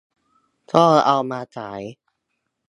[0.73, 1.81] ก็เอามาฉาย